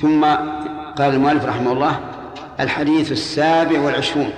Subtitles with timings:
[0.00, 0.24] ثم
[0.98, 2.00] قال المؤلف رحمه الله
[2.60, 4.30] الحديث السابع والعشرون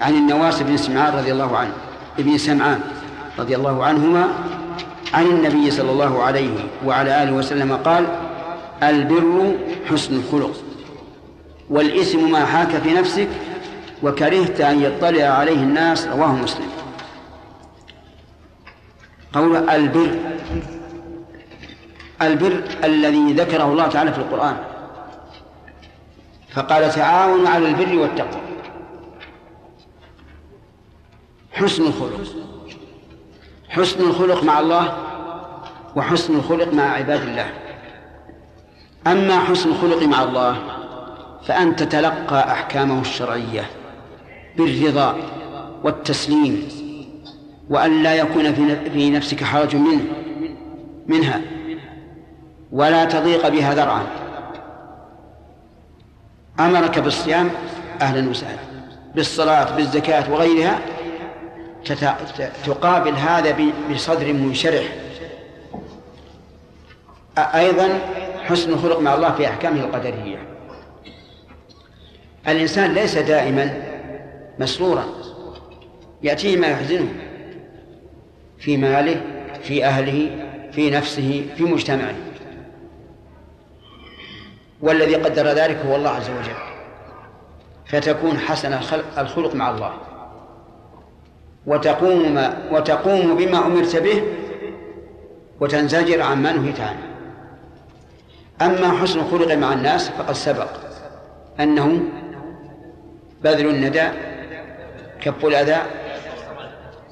[0.00, 1.72] عن النواس بن سمعان رضي الله عنه
[2.18, 2.80] ابن سمعان
[3.38, 4.28] رضي الله عنهما
[5.14, 8.06] عن النبي صلى الله عليه وعلى آله وسلم قال
[8.82, 9.56] البر
[9.90, 10.52] حسن الخلق
[11.70, 13.28] والإثم ما حاك في نفسك
[14.02, 16.68] وكرهت أن يطلع عليه الناس رواه مسلم.
[19.32, 20.33] قول البر
[22.22, 24.56] البر الذي ذكره الله تعالى في القرآن.
[26.50, 28.42] فقال تعاونوا على البر والتقوى.
[31.52, 32.20] حسن الخلق.
[33.68, 34.96] حسن الخلق مع الله
[35.96, 37.52] وحسن الخلق مع عباد الله.
[39.06, 40.56] أما حسن الخلق مع الله
[41.44, 43.70] فأن تتلقى أحكامه الشرعية
[44.56, 45.16] بالرضا
[45.84, 46.68] والتسليم
[47.70, 48.54] وأن لا يكون
[48.92, 50.04] في نفسك حرج منه
[51.06, 51.40] منها.
[52.74, 54.06] ولا تضيق بها ذرعا.
[56.60, 57.50] أمرك بالصيام
[58.02, 58.58] أهلا وسهلا
[59.14, 60.78] بالصلاة بالزكاة وغيرها
[62.64, 63.56] تقابل هذا
[63.90, 64.84] بصدر منشرح.
[67.38, 67.88] أيضا
[68.44, 70.38] حسن الخلق مع الله في أحكامه القدرية.
[72.48, 73.82] الإنسان ليس دائما
[74.58, 75.04] مسرورا
[76.22, 77.08] يأتيه ما يحزنه
[78.58, 79.20] في ماله
[79.62, 80.30] في أهله
[80.72, 82.14] في نفسه في مجتمعه.
[84.84, 86.54] والذي قدر ذلك هو الله عز وجل.
[87.86, 88.72] فتكون حسن
[89.18, 89.92] الخلق مع الله.
[91.66, 94.22] وتقوم ما وتقوم بما أمرت به
[95.60, 97.02] وتنزجر عما نهيت عنه
[98.62, 100.68] أما حسن الخلق مع الناس فقد سبق
[101.60, 102.00] أنه
[103.42, 104.08] بذل الندى
[105.20, 105.78] كف الأذى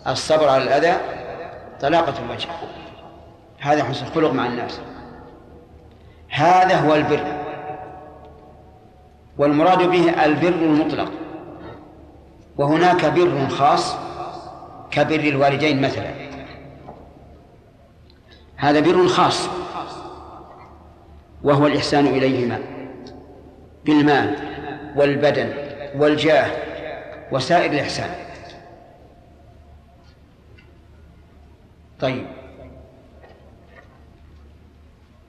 [0.07, 0.97] الصبر على الأذى
[1.81, 2.49] طلاقة الوجه.
[3.61, 4.81] هذا حسن الخلق مع الناس.
[6.29, 7.32] هذا هو البر.
[9.39, 11.13] والمراد به البر المطلق.
[12.59, 13.97] وهناك بر خاص
[14.91, 16.11] كبر الوالدين مثلا.
[18.57, 19.49] هذا بر خاص.
[21.43, 22.59] وهو الإحسان إليهما
[23.85, 24.37] بالمال
[24.97, 25.53] والبدن
[25.97, 26.51] والجاه
[27.33, 28.11] وسائر الإحسان.
[32.01, 32.27] طيب.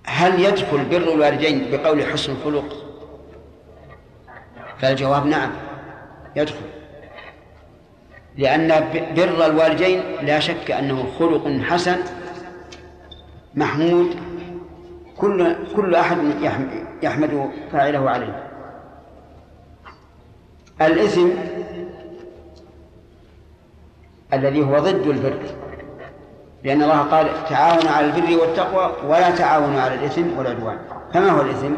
[0.05, 2.82] هل يدخل بر الوالدين بقول حسن الخلق؟
[4.83, 5.49] فالجواب نعم
[6.35, 6.65] يدخل.
[8.37, 8.67] لأن
[9.15, 11.95] بر الوالدين لا شك أنه خلق حسن
[13.55, 14.15] محمود
[15.17, 16.17] كل كل أحد
[17.03, 18.49] يحمد فاعله عليه.
[20.81, 21.27] الإثم
[24.33, 25.39] الذي هو ضد البر
[26.63, 30.77] لأن الله قال تعاونوا على البر والتقوى ولا تعاونوا على الإثم والعدوان.
[31.13, 31.73] فما هو الإثم؟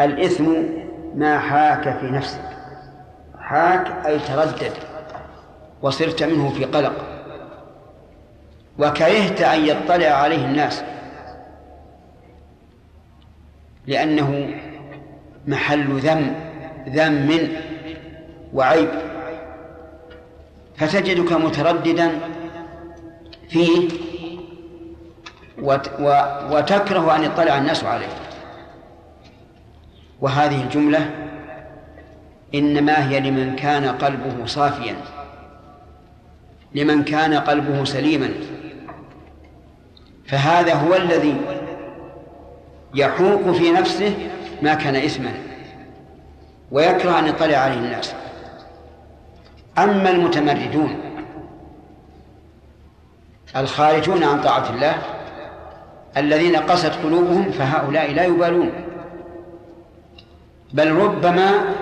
[0.00, 0.52] الإثم
[1.16, 2.40] ما حاك في نفسك.
[3.40, 4.72] حاك أي تردد
[5.82, 6.92] وصرت منه في قلق.
[8.78, 10.82] وكرهت أن يطلع عليه الناس.
[13.86, 14.54] لأنه
[15.46, 16.34] محل ذم
[16.88, 17.48] ذم
[18.52, 18.88] وعيب.
[20.76, 22.10] فتجدك مترددا
[23.48, 23.88] فيه
[26.50, 28.25] وتكره أن يطلع الناس عليه.
[30.20, 31.10] وهذه الجملة
[32.54, 34.96] إنما هي لمن كان قلبه صافيا
[36.74, 38.30] لمن كان قلبه سليما.
[40.26, 41.36] فهذا هو الذي
[42.94, 44.14] يحوق في نفسه
[44.62, 45.32] ما كان إثما
[46.70, 48.14] ويكره أن يطلع عليه الناس.
[49.78, 51.00] أما المتمردون
[53.56, 54.94] الخارجون عن طاعة الله
[56.16, 58.85] الذين قست قلوبهم فهؤلاء لا يبالون.
[60.72, 61.74] بل ربما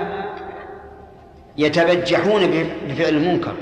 [1.58, 2.46] يتبجحون
[2.88, 3.54] بفعل المنكر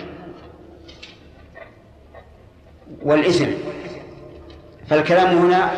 [3.02, 3.46] والإثم.
[4.88, 5.70] فالكلام هنا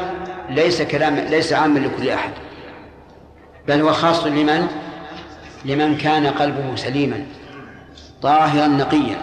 [0.51, 2.31] ليس كلام ليس عاما لكل أحد
[3.69, 4.67] بل هو خاص لمن؟
[5.65, 7.27] لمن كان قلبه سليما
[8.23, 9.19] طاهرا نقيا.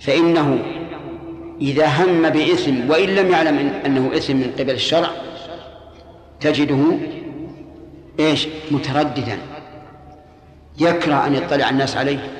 [0.00, 0.58] فإنه
[1.60, 5.10] إذا هم بإثم وإن لم يعلم أنه إثم من قبل الشرع
[6.40, 6.98] تجده
[8.20, 9.38] إيش؟ مترددا.
[10.78, 12.30] يكره أن يطلع الناس عليه.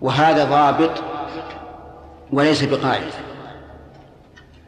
[0.00, 1.02] وهذا ضابط
[2.32, 3.12] وليس بقاعدة.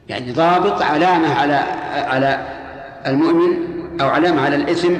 [0.08, 1.54] يعني ضابط علامة على
[1.94, 2.46] على
[3.06, 3.70] المؤمن
[4.00, 4.94] أو علامة على الإثم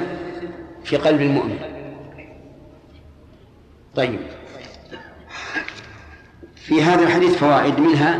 [0.83, 1.59] في قلب المؤمن.
[3.95, 4.19] طيب.
[6.55, 8.19] في هذا الحديث فوائد منها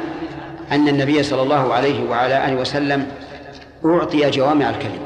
[0.71, 3.07] أن النبي صلى الله عليه وعلى آله وسلم
[3.86, 5.01] أعطي جوامع الكلم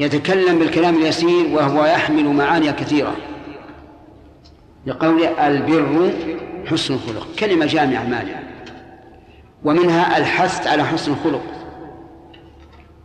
[0.00, 3.16] يتكلم بالكلام اليسير وهو يحمل معاني كثيرة.
[4.86, 6.12] لقول البر
[6.66, 7.26] حسن الخلق.
[7.38, 8.42] كلمة جامعة مانعة
[9.64, 11.42] ومنها الحث على حسن الخلق.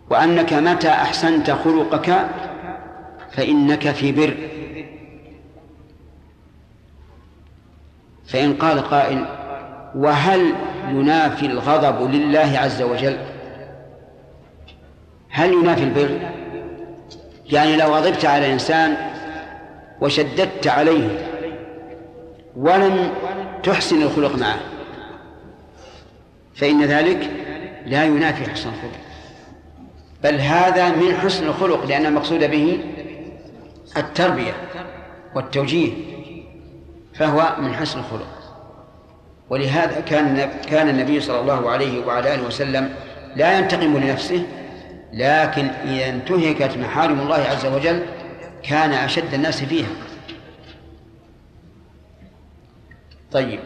[0.09, 2.27] وأنك متى أحسنت خلقك
[3.31, 4.37] فإنك في بر.
[8.27, 9.25] فإن قال قائل
[9.95, 10.53] وهل
[10.89, 13.17] ينافي الغضب لله عز وجل؟
[15.33, 16.19] هل ينافي البر؟
[17.45, 18.97] يعني لو غضبت على إنسان
[20.01, 21.29] وشددت عليه
[22.55, 23.11] ولم
[23.63, 24.59] تحسن الخلق معه
[26.55, 27.29] فإن ذلك
[27.85, 28.99] لا ينافي حسن الخلق.
[30.23, 32.79] بل هذا من حسن الخلق لأن المقصود به
[33.97, 34.53] التربية
[35.35, 35.91] والتوجيه
[37.15, 38.27] فهو من حسن الخلق.
[39.49, 42.93] ولهذا كان كان النبي صلى الله عليه وعلى آله وسلم
[43.35, 44.43] لا ينتقم لنفسه
[45.13, 48.05] لكن إذا انتهكت محارم الله عز وجل
[48.63, 49.89] كان أشد الناس فيها.
[53.31, 53.59] طيب.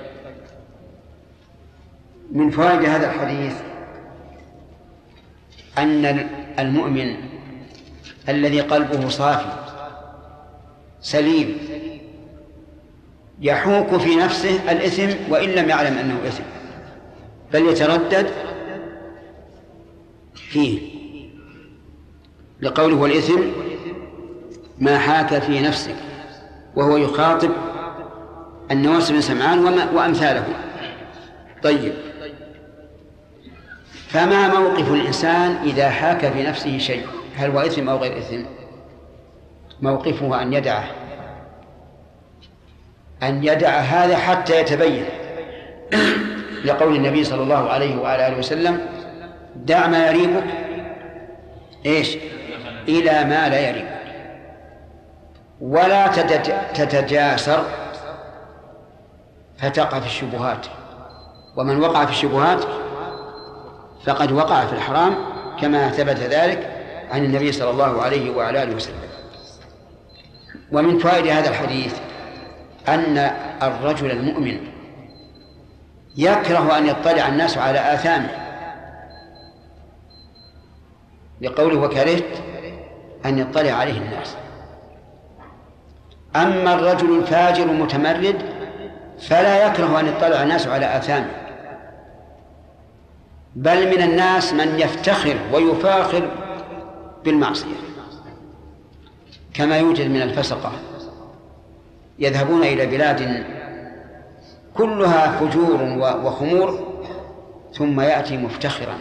[2.32, 3.54] من فوائد هذا الحديث
[5.78, 6.30] أن
[6.60, 7.16] المؤمن
[8.30, 9.50] الذي قلبه صافي
[11.02, 11.58] سليم
[13.42, 16.44] يحوك في نفسه الإثم وإن لم يعلم أنه إثم
[17.54, 18.32] بل يتردد
[20.36, 20.97] فيه.
[22.62, 23.42] لقوله والإثم
[24.80, 25.96] ما حاك في نفسك
[26.76, 27.52] وهو يخاطب
[28.72, 29.60] النواس بن سمعان
[29.96, 30.46] وأمثاله
[31.64, 31.94] طيب.
[34.08, 37.06] فما موقف الإنسان إذا حاك في نفسه شيء؟
[37.36, 38.44] هل هو إثم أو غير إثم؟
[39.82, 40.84] موقفه أن يدعه.
[43.24, 45.06] أن يدع هذا حتى يتبين.
[46.66, 48.80] لقول النبي صلى الله عليه وعلى آله وسلم
[49.56, 50.44] دع ما يريبك.
[51.86, 52.18] إيش؟
[52.88, 53.98] إلى ما لا يريبك
[55.62, 56.08] ولا
[56.74, 57.64] تتجاسر
[59.58, 60.66] فتقع في الشبهات.
[61.58, 62.64] ومن وقع في الشبهات
[64.06, 65.16] فقد وقع في الحرام
[65.62, 66.72] كما ثبت ذلك
[67.12, 68.96] عن النبي صلى الله عليه وعلى آله وسلم.
[70.72, 72.00] ومن فوائد هذا الحديث
[72.88, 73.18] أن
[73.62, 74.60] الرجل المؤمن
[76.18, 78.30] يكره أن يطلع الناس على آثامه.
[81.42, 82.47] لقوله وكرهت
[83.26, 84.36] أن يطلع عليه الناس.
[86.36, 88.36] أما الرجل الفاجر المتمرد
[89.20, 91.32] فلا يكره أن يطلع الناس على آثامه.
[93.56, 96.32] بل من الناس من يفتخر ويفاخر
[97.24, 97.76] بالمعصية.
[99.54, 100.72] كما يوجد من الفسقة.
[102.20, 103.46] يذهبون إلى بلاد
[104.76, 105.84] كلها فجور
[106.24, 106.88] وخمور
[107.74, 108.98] ثم يأتي مفتخرا.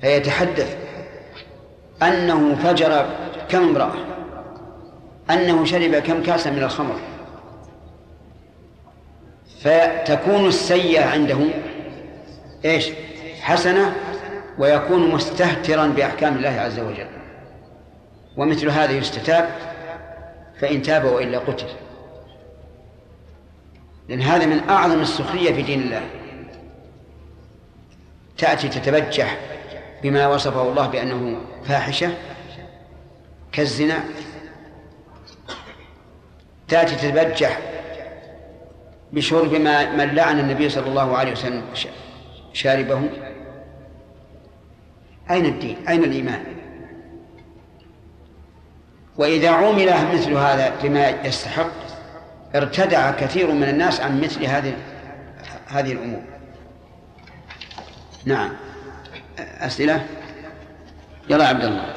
[0.00, 0.83] فيتحدث
[2.02, 3.06] أنه فجر
[3.48, 3.94] كم امرأة؟
[5.30, 7.00] أنه شرب كم كاسا من الخمر؟
[9.60, 11.38] فتكون السيئة عنده
[12.64, 12.90] إيش؟
[13.40, 13.94] حسنة
[14.58, 17.06] ويكون مستهترا بأحكام الله عز وجل.
[18.36, 19.48] ومثل هذا يستتاب
[20.60, 21.66] فإن تاب وإلا قتل.
[24.08, 26.02] لأن هذا من أعظم السخرية في دين الله.
[28.38, 29.38] تأتي تتبجح
[30.04, 32.10] بما وصفه الله بأنه فاحشة
[33.52, 34.04] كالزنا
[36.68, 37.58] تأتي تتبجح
[39.12, 41.62] بشرب ما من لعن النبي صلى الله عليه وسلم
[42.52, 43.10] شاربه.
[45.30, 46.44] أين الدين؟ أين الإيمان؟
[49.16, 51.72] وإذا عمل مثل هذا لما يستحق
[52.54, 54.74] ارتدع كثير من الناس عن مثل هذه
[55.66, 56.22] هذه الأمور.
[58.24, 58.63] نعم.
[59.38, 60.06] أسئلة؟
[61.30, 61.94] يلا عبد الله.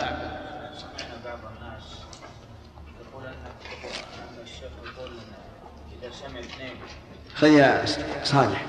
[7.35, 7.85] خذ يا
[8.23, 8.65] صالح.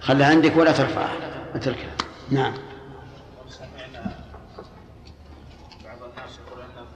[0.00, 1.16] خلها عندك ولا ترفعها.
[1.54, 1.90] اتركها
[2.30, 2.54] نعم
[3.48, 4.14] سمعنا
[5.84, 6.86] بعض الناس يقول ان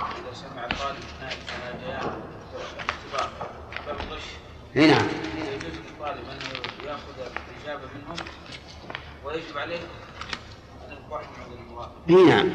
[0.00, 2.18] اذا سمع الطالب اثناء
[2.88, 3.30] اختبار
[3.86, 4.22] باب الغش
[4.74, 4.86] نعم.
[4.86, 8.16] يجوز للطالب انه ياخذ الاجابه منهم
[9.24, 9.78] ويجب عليه
[12.10, 12.50] اي نعم.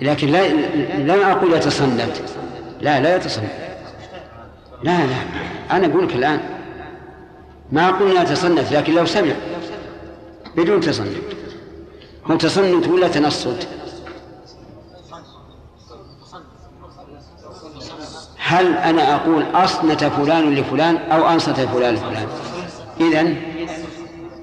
[0.00, 0.48] لكن لا
[0.98, 2.22] لا أقول يتصنت
[2.80, 3.50] لا لا يتصنت
[4.82, 5.16] لا لا.
[5.70, 6.40] أنا أقول لك الآن.
[7.72, 9.32] ما قلنا يتصنت لكن لو سمع.
[10.56, 11.16] بدون تصنت
[12.24, 13.68] هو تصنت ولا تنصت؟
[18.52, 22.28] هل أنا أقول أصنت فلان لفلان أو أنصت فلان لفلان؟
[23.00, 23.36] إذن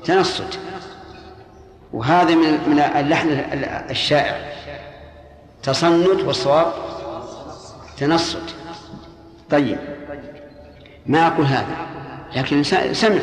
[0.03, 0.59] تنصت.
[1.93, 3.29] وهذا من من اللحن
[3.89, 4.53] الشائع.
[5.63, 6.73] تصنت والصواب
[7.97, 8.55] تنصت.
[9.49, 9.77] طيب.
[11.05, 11.87] ما أقول هذا؟
[12.35, 12.63] لكن
[12.93, 13.19] سمع.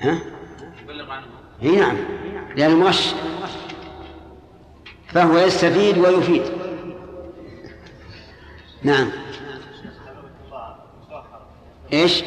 [0.00, 0.18] ها؟
[1.62, 1.96] إي نعم.
[2.56, 3.16] لأنه مؤشر
[5.08, 6.42] فهو يستفيد ويفيد.
[8.82, 9.10] نعم.
[11.92, 12.24] إيش؟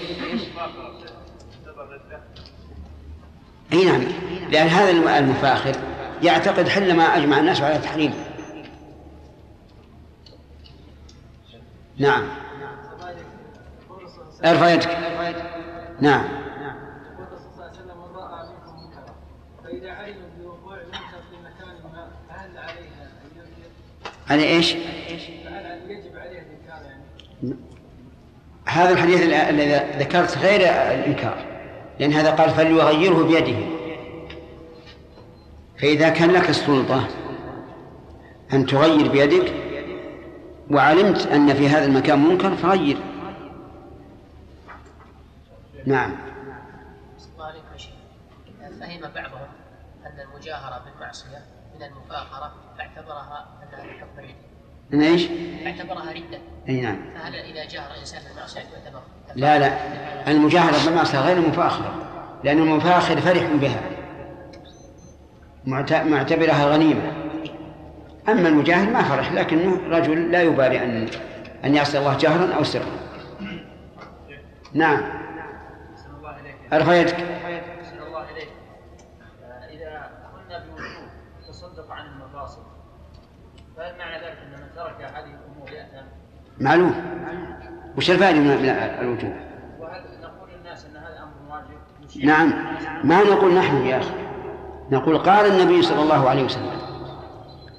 [3.74, 4.04] أي نعم.
[4.52, 5.76] لأن هذا المفاخر
[6.22, 8.26] يعتقد حل ما أجمع الناس على تحريمه
[11.98, 12.24] نعم.
[14.46, 14.98] أرفع يدك.
[16.02, 16.41] نعم.
[24.30, 24.66] على يعني
[28.66, 31.46] هذا الحديث الذي ذكرت غير الإنكار
[32.00, 33.58] لأن هذا قال فليغيره بيده.
[35.78, 37.08] فإذا كان لك السلطة
[38.54, 39.54] أن تغير بيدك
[40.72, 42.98] وعلمت أن في هذا المكان منكر فغير.
[45.86, 46.32] نعم.
[48.82, 49.48] فهم بعضهم
[50.06, 51.84] أن المجاهرة بالمعصية من
[52.98, 54.36] المفاخره فاعتبرها
[54.92, 55.28] من إيش؟
[55.66, 56.40] اعتبرها ردة.
[56.70, 56.98] إي نعم.
[57.14, 59.02] فهل إذا جاهر الإنسان بالمعصية يعتبر
[59.36, 59.78] لا لا.
[60.32, 61.94] المجاهرة بالمعصية غير المفاخرة
[62.44, 63.82] لأن المفاخر فرح بها.
[66.04, 67.12] معتبرها غنيمة.
[68.30, 71.08] أما المجاهر ما فرح لكنه رجل لا يبالي أن
[71.66, 72.86] أن يعصي الله جهرا أو سرا.
[74.74, 75.22] نعم.
[76.74, 77.16] أرفع يدك
[78.08, 78.50] الله إليك
[79.70, 81.08] إذا قلنا بوجوب
[81.48, 81.92] تصدق
[83.78, 86.06] فهل معنى ذلك أن من ترك هذه الأمور يأثم؟
[86.60, 86.96] معلوم.
[87.98, 88.52] وش الفائدة من
[89.02, 89.34] الوجوب؟
[89.80, 92.54] وهل نقول للناس أن هذا أمر واجب؟ نعم.
[93.04, 94.14] ما نقول نحن يا أخي.
[94.92, 96.72] نقول قال النبي صلى الله عليه وسلم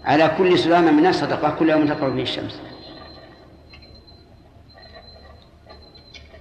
[0.04, 2.60] على كل سلامة من الناس صدقة كل يوم تطلع به الشمس.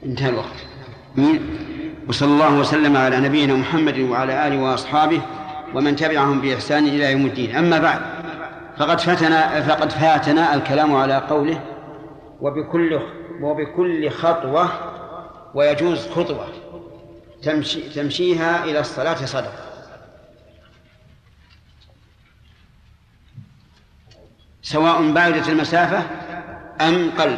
[0.06, 0.66] انتهى الوقت.
[2.10, 5.22] وصلى الله وسلم على نبينا محمد وعلى آله وأصحابه
[5.76, 7.56] ومن تبعهم بإحسان إلى يوم الدين.
[7.56, 8.02] أما بعد
[8.82, 11.62] فقد فاتنا فقد فاتنا الكلام على قوله
[12.42, 13.00] وبكل
[13.42, 14.70] وبكل خطوة
[15.54, 16.48] ويجوز خطوة
[17.44, 19.64] تمشي تمشيها إلى الصلاة صدقة.
[24.62, 26.04] سواء بعدت المسافة
[26.82, 27.38] أم قل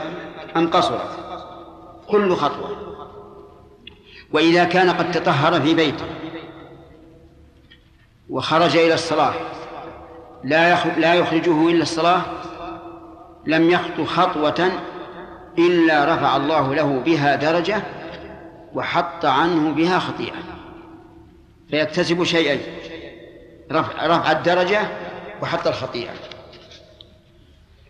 [0.55, 1.19] أم قصرت
[2.07, 2.95] كل خطوة.
[4.31, 6.05] وإذا كان قد تطهر في بيته
[8.29, 9.33] وخرج إلى الصلاة
[10.43, 12.21] لا لا يخرجه إلا الصلاة.
[13.45, 14.71] لم يخطو خطوة
[15.57, 17.81] إلا رفع الله له بها درجة
[18.73, 20.43] وحط عنه بها خطيئة.
[21.69, 22.59] فيكتسب شيئين
[23.71, 24.81] رفع, رفع الدرجة
[25.41, 26.11] وحط الخطيئة.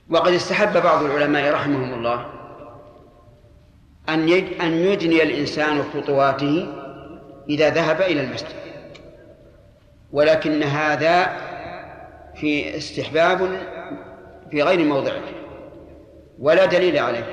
[0.09, 2.25] وقد استحب بعض العلماء رحمهم الله
[4.09, 4.29] أن
[4.61, 6.67] أن يدني الإنسان خطواته
[7.49, 8.63] إذا ذهب إلى المسجد.
[10.11, 11.52] ولكن هذا
[12.43, 13.61] في استحباب
[14.51, 15.21] في غير موضعه
[16.39, 17.25] ولا دليل عليه.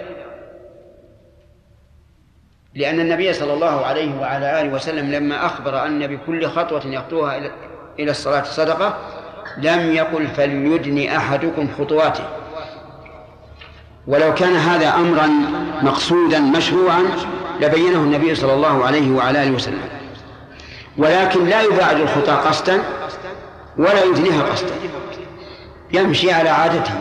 [2.75, 7.37] لأن النبي صلى الله عليه وعلى آله وسلم لما أخبر أن بكل خطوة يخطوها
[7.99, 8.99] إلى الصلاة صدقة
[9.59, 12.25] لم يقل فليدن أحدكم خطواته.
[14.07, 15.27] ولو كان هذا أمرا
[15.83, 17.03] مقصودا مشروعا
[17.61, 19.89] لبينه النبي صلى الله عليه وعلى آله وسلم.
[20.99, 22.83] ولكن لا يباعد الخطى قصدا
[23.79, 24.75] ولا يدنيها قصدا
[25.93, 26.95] يمشي على عادته.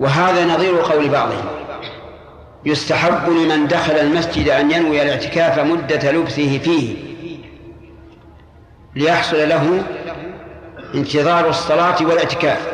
[0.00, 1.44] وهذا نظير قول بعضهم.
[2.64, 6.96] يستحب لمن دخل المسجد أن ينوي الاعتكاف مدة لبثه فيه
[8.94, 9.84] ليحصل له
[10.94, 12.68] انتظار الصلاة والاعتكاف.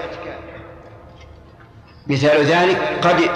[2.06, 3.30] مثال ذلك قد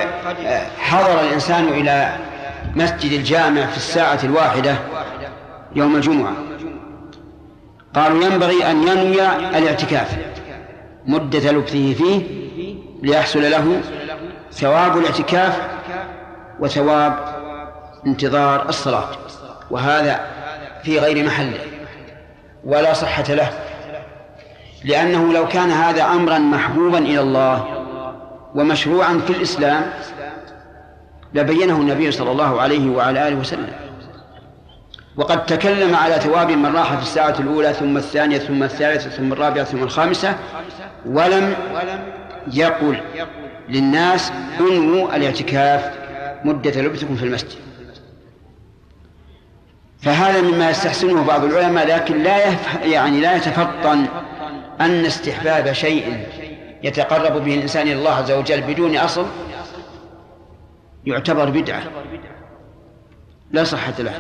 [0.78, 2.16] حضر الإنسان إلى
[2.76, 4.78] مسجد الجامع في الساعة الواحدة
[5.74, 6.32] يوم الجمعة.
[7.96, 9.26] قالوا ينبغي أن ينوي
[9.58, 10.16] الاعتكاف.
[11.06, 12.22] مدة لبثه فيه
[13.02, 13.80] ليحصل له
[14.52, 15.60] ثواب الاعتكاف
[16.60, 17.18] وثواب
[18.06, 19.08] انتظار الصلاة.
[19.70, 20.20] وهذا
[20.84, 21.58] في غير محله
[22.64, 23.50] ولا صحة له.
[24.84, 27.84] لأنه لو كان هذا أمرا محبوبا إلى الله
[28.54, 29.90] ومشروعا في الإسلام
[31.34, 33.85] لبينه النبي صلى الله عليه وعلى آله وسلم.
[35.16, 39.64] وقد تكلم على ثواب من راح في الساعة الأولى ثم الثانية ثم الثالثة ثم الرابعة
[39.64, 40.36] ثم الخامسة
[41.06, 41.54] ولم
[42.52, 43.00] يقل
[43.68, 45.94] للناس انووا الاعتكاف
[46.44, 47.58] مدة لبثكم في المسجد.
[50.00, 52.38] فهذا مما يستحسنه بعض العلماء لكن لا
[52.84, 54.06] يعني لا يتفطن
[54.80, 56.26] أن استحباب شيء
[56.82, 59.26] يتقرب به الإنسان إلى الله عز وجل بدون أصل
[61.06, 61.82] يعتبر بدعة.
[63.50, 64.12] لا صحة له.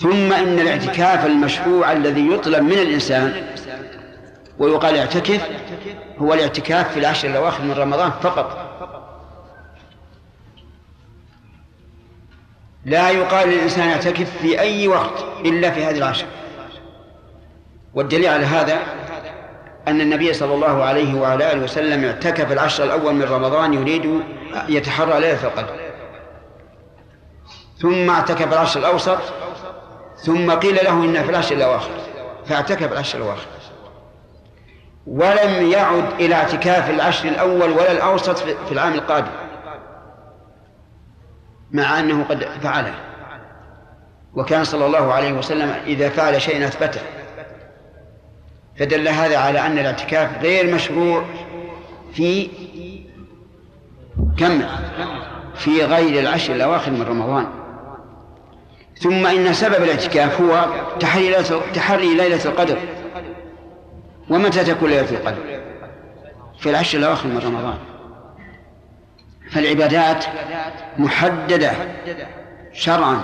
[0.00, 3.46] ثم إن الاعتكاف المشروع الذي يطلب من الإنسان
[4.58, 5.48] ويقال اعتكف
[6.18, 8.68] هو الاعتكاف في العشر الأواخر من رمضان فقط.
[12.84, 16.26] لا يقال للإنسان اعتكف في أي وقت إلا في هذه العشر.
[17.94, 18.78] والدليل على هذا
[19.88, 24.20] أن النبي صلى الله عليه وعلى آله وسلم اعتكف العشر الأول من رمضان يريد
[24.68, 25.76] يتحرى ليلة القدر.
[27.78, 29.18] ثم اعتكف العشر الأوسط
[30.18, 31.90] ثم قيل له إن في العشر الأواخر.
[32.46, 33.46] فاعتكف العشر الأواخر.
[35.06, 39.30] ولم يعد إلى اعتكاف العشر الأول ولا الأوسط في العام القادم.
[41.72, 42.94] مع أنه قد فعله.
[44.34, 47.00] وكان صلى الله عليه وسلم إذا فعل شيئا أثبته.
[48.78, 51.24] فدل هذا على أن الاعتكاف غير مشروع
[52.12, 52.48] في
[54.38, 54.62] كم؟
[55.54, 57.46] في غير العشر الأواخر من رمضان.
[59.00, 60.66] ثم إن سبب الاعتكاف هو
[61.00, 62.78] تحري ليلة, تحري ليلة القدر.
[64.30, 65.60] ومتى تكون ليلة القدر؟
[66.58, 67.78] في العشر الأواخر من رمضان.
[69.50, 70.24] فالعبادات
[70.98, 71.72] محددة
[72.72, 73.20] شرعا.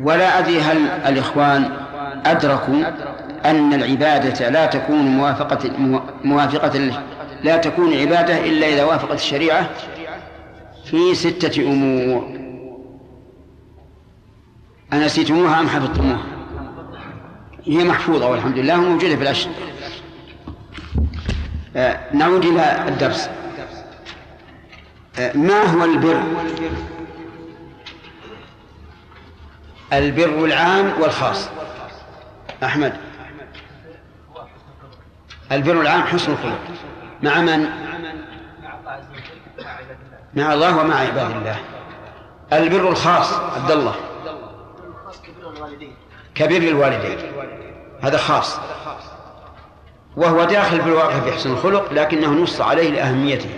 [0.00, 1.70] ولا أدري هل الإخوان
[2.26, 2.84] أدركوا
[3.44, 5.70] أن العبادة لا تكون موافقة
[6.24, 6.90] موافقة
[7.42, 9.70] لا تكون عبادة إلا إذا وافقت الشريعة
[10.84, 12.38] في ستة أمور
[14.92, 16.22] أنسيتموها أم حفظتموها؟
[17.64, 19.52] هي محفوظة والحمد لله وموجودة في الأشهر
[21.76, 23.28] آه نعود إلى الدرس
[25.18, 26.22] آه ما هو البر؟
[29.92, 31.48] البر العام والخاص
[32.62, 32.92] أحمد
[35.52, 36.60] البر العام حسن الخلق
[37.22, 38.78] مع من؟ مع
[40.36, 41.58] الله ومع عباد الله.
[42.52, 43.94] البر الخاص عبد الله.
[46.34, 47.18] كبر الوالدين
[48.00, 48.58] هذا خاص.
[50.16, 53.50] وهو داخل في الواقع في حسن الخلق لكنه نص عليه لأهميته.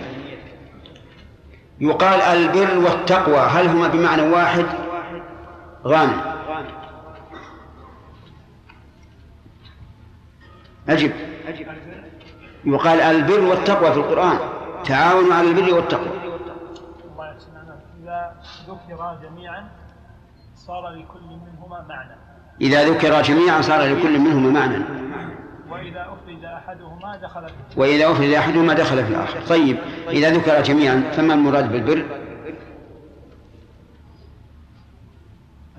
[1.79, 4.65] يقال البر والتقوى هل هما بمعنى واحد؟
[5.85, 6.21] غانم
[10.89, 11.11] أجب.
[12.65, 14.39] يقال البر والتقوى في القرآن.
[14.83, 16.24] تعاونوا على البر والتقوى.
[18.67, 19.69] ذكر جميعا
[20.55, 22.15] صار لكل منهما معنى.
[22.61, 24.83] إذا ذكر جميعا صار لكل منهما معنى.
[25.69, 29.41] وإذا أفرد أحدهما دخل في وإذا أفرد أحدهما دخل في الآخر.
[29.41, 29.77] طيب
[30.09, 32.05] إذا ذكر جميعا فما المراد بالبر؟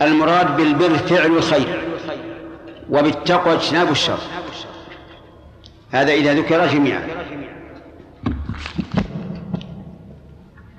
[0.02, 1.98] المراد بالبر فعل الخير
[2.90, 4.18] وبالتقوى اجتناب الشر.
[5.90, 7.25] هذا إذا ذكر جميعا.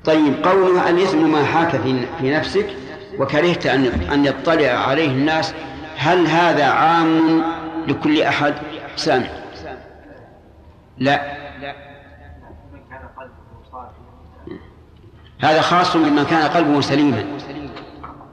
[0.07, 1.81] طيب قولها الإثم ما حاك
[2.19, 2.65] في نفسك
[3.19, 5.53] وكرهت أن أن يطلع عليه الناس.
[5.97, 7.43] هل هذا عام
[7.87, 8.53] لكل أحد؟
[8.95, 9.27] سامع
[10.97, 11.37] لا.
[15.39, 17.23] هذا خاص بمن كان قلبه سليما.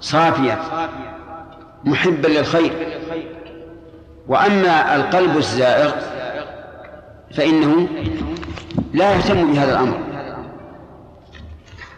[0.01, 0.59] صافيا.
[1.85, 2.73] محبا للخير.
[4.29, 5.93] وأما القلب الزائغ
[7.37, 7.89] فإنه
[8.93, 10.14] لا يهتم بهذا الأمر.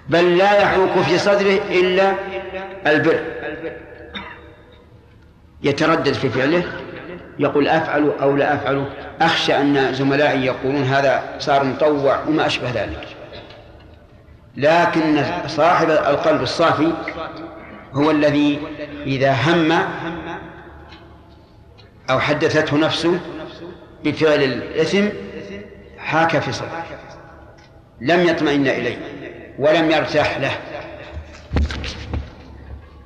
[0.09, 2.15] بل لا يحوك في صدره إلا
[2.87, 3.21] البر.
[5.63, 6.65] يتردد في فعله
[7.39, 8.87] يقول أفعل أو لا أفعل.
[9.21, 13.07] أخشى أن زملائي يقولون هذا صار مطوع وما أشبه ذلك.
[14.57, 16.93] لكن صاحب القلب الصافي
[17.93, 18.61] هو الذي
[19.07, 19.73] إذا هم
[22.11, 23.21] أو حدثته نفسه
[24.05, 25.09] بفعل الإثم
[25.99, 26.85] حاك في صدره.
[28.01, 29.16] لم يطمئن إليه.
[29.59, 30.53] ولم يرتاح له.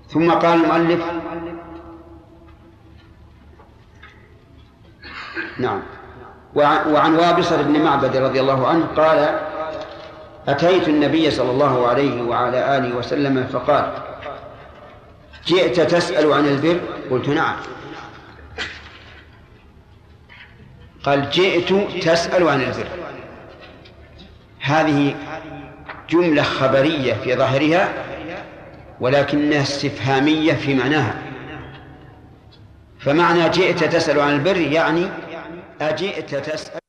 [0.09, 1.05] ثم قال المؤلف
[5.59, 5.83] نعم.
[6.55, 9.41] وعن وابصر بن معبد رضي الله عنه قال
[10.49, 13.93] أتيت النبي صلى الله عليه وعلى آله وسلم فقال
[15.47, 17.57] جئت تسأل عن البر؟ قلت نعم.
[21.05, 21.73] قال جئت
[22.05, 22.87] تسأل عن البر.
[24.61, 25.17] هذه
[26.11, 27.89] جملة خبرية في ظاهرها
[29.01, 31.23] ولكنها استفهامية في معناها.
[32.99, 35.07] فمعنى جئت تسأل عن البر يعني
[35.81, 36.81] أجئت تسأل.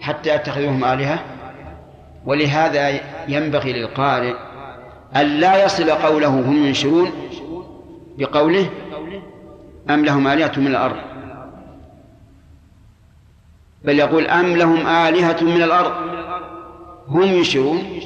[0.00, 1.24] حتى يتخذوهم آلهة
[2.26, 4.34] ولهذا ينبغي للقارئ
[5.16, 7.12] أن لا يصل قوله هم ينشرون
[8.18, 8.70] بقوله
[9.90, 10.96] أم لهم آلهة من الأرض؟
[13.84, 15.92] بل يقول أم لهم آلهة من الأرض.
[17.08, 18.00] هم ينشرون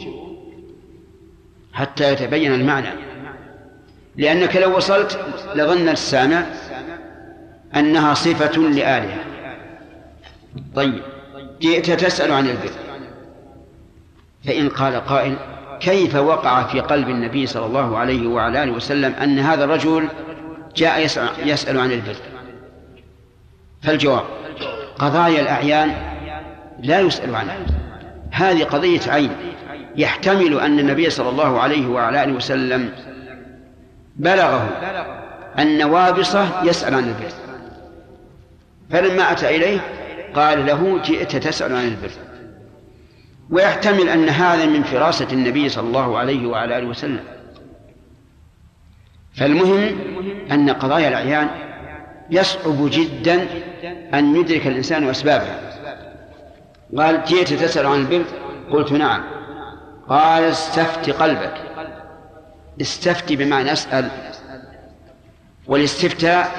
[1.73, 2.89] حتى يتبين المعنى.
[4.17, 5.21] لأنك لو وصلت
[5.55, 6.43] لظن السامع
[7.77, 9.25] أنها صفة لآلهة.
[10.75, 11.03] طيب
[11.61, 12.71] جئت تسأل عن البر.
[14.45, 15.37] فإن قال قائل
[15.81, 20.09] كيف وقع في قلب النبي صلى الله عليه وعلى آله وسلم أن هذا الرجل
[20.77, 22.17] جاء يسأل, يسأل عن البر.
[23.83, 24.25] فالجواب
[24.99, 25.95] قضايا الأعيان
[26.83, 27.57] لا يسأل عنها.
[28.31, 29.31] هذه قضية عين.
[29.97, 32.93] يحتمل أن النبي صلى الله عليه وعلى آله وسلم
[34.17, 34.69] بلغه
[35.59, 37.33] أن وابصة يسأل عن البر.
[38.91, 39.81] فلما أتى إليه
[40.35, 42.11] قال له جئت تسأل عن البر.
[43.51, 47.21] ويحتمل أن هذا من فراسة النبي صلى الله عليه وعلى آله وسلم.
[49.41, 49.99] فالمهم
[50.53, 51.49] أن قضايا الأعيان
[52.31, 53.47] يصعب جدا
[54.15, 55.61] أن يدرك الإنسان أسبابها.
[56.99, 58.25] قال جئت تسأل عن البر؟
[58.71, 59.23] قلت نعم.
[60.09, 61.55] قال استفت قلبك.
[62.81, 64.11] استفتي بمعنى أسأل.
[65.67, 66.51] والاستفتاء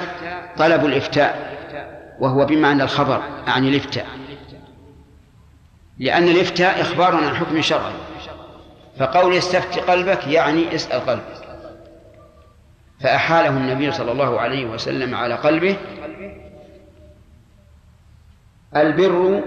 [0.58, 1.52] طلب الإفتاء
[2.20, 4.06] وهو بمعنى الخبر يعني الإفتاء.
[5.98, 7.92] لأن الإفتاء إخبار عن حكم شرعي.
[8.98, 11.41] فقول استفت قلبك يعني اسأل قلبك.
[13.02, 15.76] فأحاله النبي صلى الله عليه وسلم على قلبه
[18.76, 19.42] البر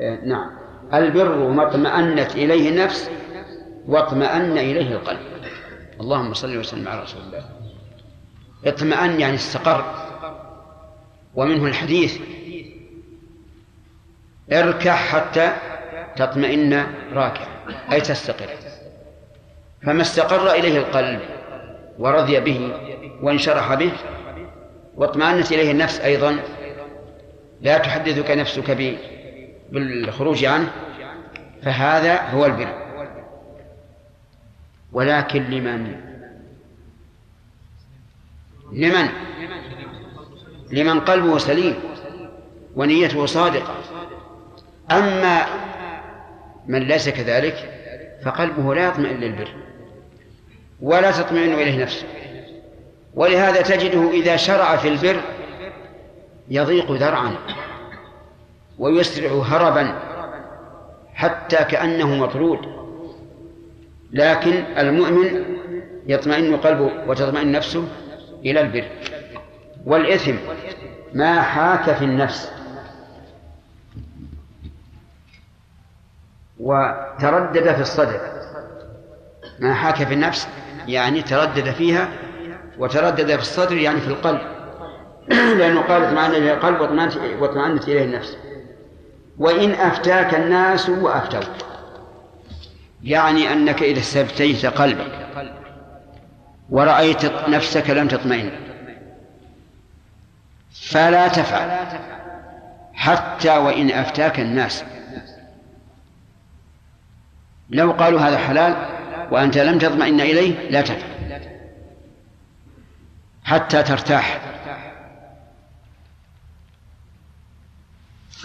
[0.00, 0.50] آه، نعم
[0.94, 3.10] البر ما اطمأنت إليه النفس
[3.86, 5.20] واطمأن إليه القلب.
[6.00, 7.44] اللهم صل وسلم على رسول الله.
[8.64, 9.84] اطمأن يعني استقر.
[11.34, 12.20] ومنه الحديث
[14.52, 15.52] اركع حتى
[16.16, 17.46] تطمئن راكع
[17.92, 18.48] أي تستقر.
[19.82, 21.20] فما استقر إليه القلب
[22.02, 22.74] ورضي به
[23.22, 23.92] وانشرح به
[24.94, 26.38] واطمأنت إليه النفس أيضا.
[27.60, 28.98] لا تحدثك نفسك
[29.72, 30.72] بالخروج عنه
[31.62, 32.68] فهذا هو البر.
[34.92, 36.00] ولكن لمن؟
[38.72, 39.08] لمن؟
[40.70, 41.74] لمن قلبه سليم
[42.76, 43.74] ونيته صادقة.
[44.90, 45.46] أما
[46.66, 47.70] من ليس كذلك
[48.24, 49.61] فقلبه لا يطمئن للبر.
[50.82, 52.06] ولا تطمئن إليه نفسه
[53.14, 55.20] ولهذا تجده إذا شرع في البر
[56.48, 57.36] يضيق ذرعا
[58.78, 59.98] ويسرع هربا
[61.14, 62.58] حتى كأنه مطرود.
[64.12, 65.44] لكن المؤمن
[66.06, 67.88] يطمئن قلبه وتطمئن نفسه
[68.44, 68.88] إلى البر.
[69.86, 70.34] والإثم
[71.14, 72.52] ما حاك في النفس.
[76.60, 78.20] وتردد في الصدر.
[79.58, 80.48] ما حاك في النفس؟
[80.86, 82.08] يعني تردد فيها
[82.78, 84.40] وتردد في الصدر يعني في القلب.
[85.58, 86.80] لأنه قال اطمأن إليه القلب
[87.40, 88.36] واطمأنت إليه النفس.
[89.38, 91.44] وإن أفتاك الناس وأفتوك
[93.04, 95.26] يعني أنك إذا استفتيت قلبك
[96.70, 98.50] ورأيت نفسك لم تطمئن
[100.72, 101.70] فلا تفعل
[102.94, 104.84] حتى وإن أفتاك الناس.
[107.70, 109.01] لو قالوا هذا حلال
[109.32, 111.12] وأنت لم تطمئن إليه لا تفعل.
[113.44, 114.40] حتى ترتاح.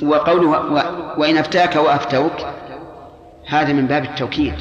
[0.02, 0.50] وقوله
[1.20, 2.34] وإن أفتاك وأفتوك
[3.48, 4.54] هذا من باب التوكيد.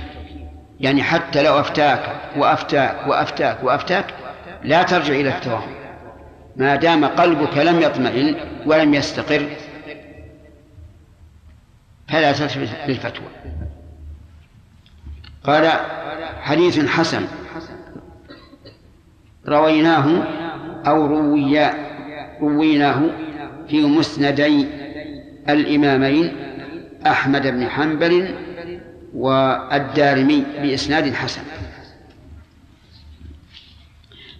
[0.80, 4.14] يعني حتى لو أفتاك وأفتاك وأفتاك وأفتاك
[4.64, 5.74] لا ترجع إلى الفتواهم
[6.56, 8.36] ما دام قلبك لم يطمئن
[8.66, 9.48] ولم يستقر
[12.08, 13.28] فلا تلتفت للفتوى.
[15.46, 15.72] قال
[16.40, 17.26] حديث حسن.
[19.48, 20.22] رويناه
[20.86, 21.74] أو رويا
[22.40, 23.02] رويناه
[23.68, 24.66] في مسندي
[25.48, 26.36] الإمامين
[27.06, 28.34] أحمد بن حنبل
[29.14, 31.42] والدارمي بإسناد حسن.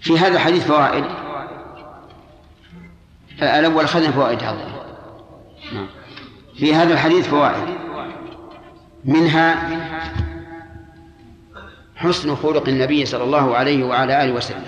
[0.00, 1.04] في هذا الحديث فوائد.
[3.42, 4.86] الأول أخذنا فوائد هذا.
[5.72, 5.86] نعم.
[6.58, 7.76] في هذا الحديث فوائد.
[9.04, 9.68] منها
[11.96, 14.64] حسن خلق النبي صلى الله عليه وعلى آله وسلم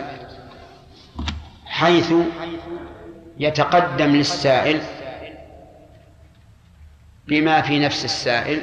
[1.66, 2.12] حيث
[3.38, 4.80] يتقدم للسائل
[7.26, 8.62] بما في نفس السائل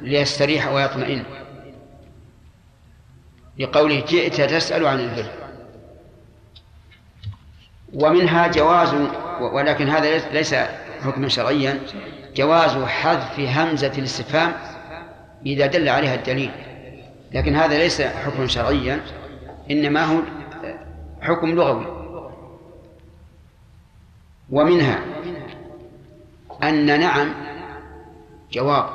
[0.00, 1.24] ليستريح ويطمئن
[3.58, 5.30] لقوله جئت تسأل عن البر.
[7.94, 8.94] ومنها جواز
[9.40, 10.54] ولكن هذا ليس
[11.04, 11.80] حكما شرعيا
[12.36, 14.52] جواز حذف همزة الاستفهام
[15.46, 16.50] إذا دل عليها الدليل.
[17.32, 19.00] لكن هذا ليس حكما شرعيا
[19.70, 20.20] إنما هو
[21.20, 21.86] حكم لغوي.
[24.50, 25.00] ومنها
[26.62, 27.34] أن نعم
[28.52, 28.90] جواب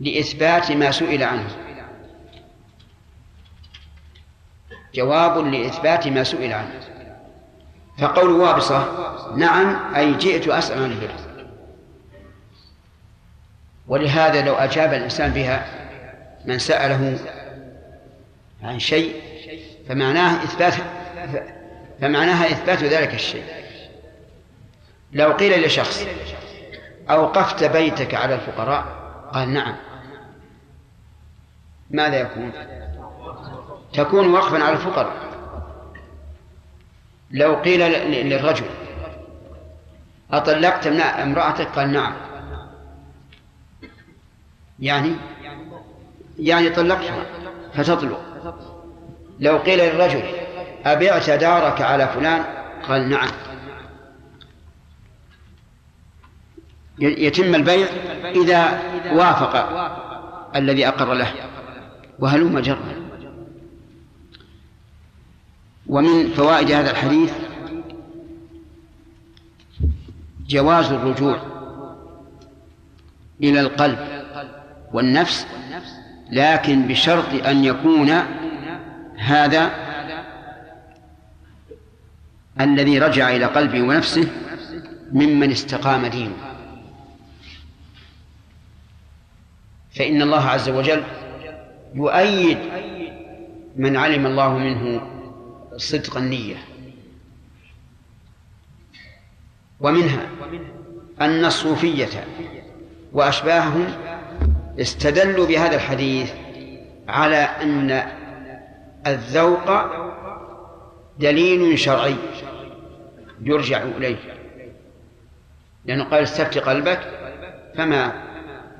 [0.00, 1.56] لإثبات ما سئل عنه.
[4.94, 6.80] جواب لإثبات ما سئل عنه.
[7.98, 8.86] فقول وابصة
[9.36, 11.10] نعم أي جئت أسأل عن البر
[13.88, 15.66] ولهذا لو أجاب الإنسان بها
[16.44, 17.18] من سأله
[18.62, 19.22] عن شيء
[19.88, 20.74] فمعناه إثبات
[22.00, 23.44] فمعناها إثبات ذلك الشيء.
[25.12, 26.06] لو قيل لشخص
[27.10, 28.84] أوقفت بيتك على الفقراء
[29.32, 29.76] قال نعم.
[31.90, 32.52] ماذا يكون؟
[33.92, 35.30] تكون وقفا على الفقراء.
[37.30, 37.80] لو قيل
[38.28, 38.66] للرجل
[40.32, 42.14] أطلقت امرأتك؟ قال نعم.
[44.80, 45.16] يعني
[46.40, 47.26] يعني طلقتها
[47.74, 48.20] فتطلق.
[49.40, 50.22] لو قيل للرجل
[50.84, 52.44] أبعت دارك على فلان؟
[52.88, 53.28] قال نعم.
[56.98, 57.86] يتم البيع
[58.24, 59.56] إذا وافق
[60.56, 61.32] الذي أقر له
[62.18, 63.00] وهلم جرا.
[65.86, 67.32] ومن فوائد هذا الحديث
[70.48, 71.42] جواز الرجوع
[73.42, 73.98] إلى القلب
[74.92, 75.46] والنفس
[76.32, 78.10] لكن بشرط أن يكون
[79.16, 79.70] هذا
[82.60, 84.28] الذي رجع إلى قلبه ونفسه
[85.12, 86.36] ممن استقام دينه.
[89.94, 91.02] فإن الله عز وجل
[91.94, 92.58] يؤيد
[93.76, 95.00] من علم الله منه
[95.76, 96.56] صدق النية.
[99.80, 100.26] ومنها
[101.20, 102.24] أن الصوفية
[103.12, 103.86] وأشباههم
[104.80, 106.32] استدلوا بهذا الحديث
[107.08, 108.02] على أن
[109.06, 109.70] الذوق
[111.18, 112.16] دليل شرعي
[113.42, 114.16] يرجع إليه.
[115.84, 117.00] لأنه قال استفت قلبك
[117.76, 118.12] فما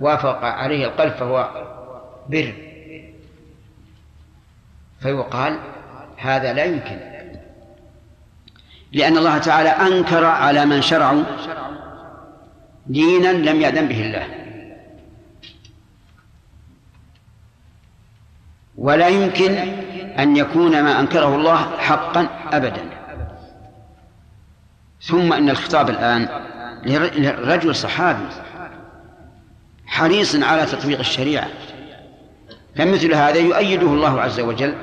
[0.00, 1.50] وافق عليه القلب فهو
[2.28, 2.54] بر.
[5.00, 5.58] فيقال
[6.16, 6.98] هذا لا يمكن.
[8.92, 11.22] لأن الله تعالى أنكر على من شرعوا
[12.86, 14.39] دينا لم يأذن به الله.
[18.80, 19.54] ولا يمكن
[20.18, 22.82] أن يكون ما أنكره الله حقا أبدا.
[25.02, 26.28] ثم إن الخطاب الآن
[27.16, 28.26] لرجل صحابي
[29.86, 31.48] حريص على تطبيق الشريعة.
[32.76, 34.74] فمثل هذا يؤيده الله عز وجل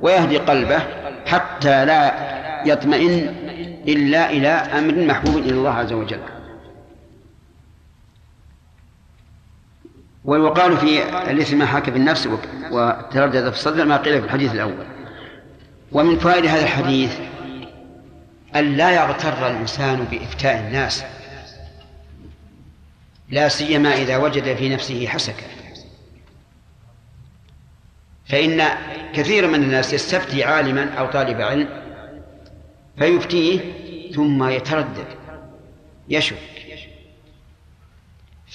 [0.00, 0.78] ويهدي قلبه
[1.26, 2.12] حتى لا
[2.66, 3.34] يطمئن
[3.88, 6.20] إلا إلى أمر محبوب إلى الله عز وجل.
[10.26, 12.28] ويقال في الإثم ما في النفس
[12.70, 14.86] وتردد في الصدر ما قيل في الحديث الأول.
[15.92, 17.18] ومن فوائد هذا الحديث
[18.56, 21.04] أن لا يغتر الإنسان بإفتاء الناس
[23.28, 25.46] لا سيما إذا وجد في نفسه حسكة.
[28.28, 28.62] فإن
[29.14, 31.68] كثير من الناس يستفتي عالما أو طالب علم
[32.98, 33.60] فيفتيه
[34.14, 35.06] ثم يتردد
[36.08, 36.55] يشك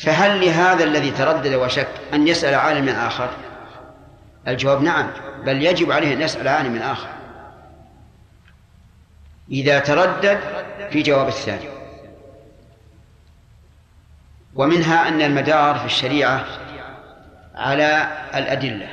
[0.01, 3.29] فهل لهذا الذي تردد وشك أن يسأل عالما آخر؟
[4.47, 5.11] الجواب نعم
[5.45, 7.09] بل يجب عليه أن يسأل عالما آخر.
[9.51, 10.39] إذا تردد
[10.91, 11.69] في جواب الثاني.
[14.55, 16.45] ومنها أن المدار في الشريعة
[17.55, 18.87] على الأدلة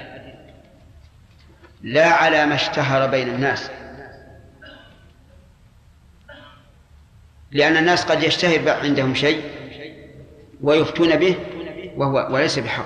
[1.83, 3.71] لا على ما اشتهر بين الناس.
[7.51, 9.58] لأن الناس قد يشتهر عندهم شيء
[10.62, 11.37] ويفتون به
[11.97, 12.85] وهو وليس بحق.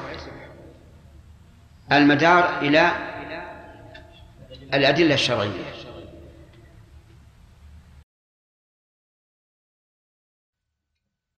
[1.92, 2.92] المدار إلى
[4.74, 5.81] الأدلة الشرعية.